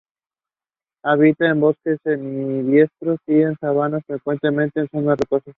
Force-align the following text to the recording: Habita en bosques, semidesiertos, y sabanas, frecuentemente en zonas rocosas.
Habita 1.03 1.47
en 1.47 1.59
bosques, 1.59 1.99
semidesiertos, 2.03 3.19
y 3.27 3.43
sabanas, 3.59 4.01
frecuentemente 4.07 4.79
en 4.79 4.89
zonas 4.89 5.19
rocosas. 5.19 5.49